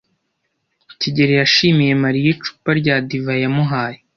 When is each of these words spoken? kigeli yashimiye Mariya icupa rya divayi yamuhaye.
kigeli 0.99 1.33
yashimiye 1.41 1.93
Mariya 2.03 2.27
icupa 2.33 2.69
rya 2.79 2.95
divayi 3.09 3.41
yamuhaye. 3.45 3.97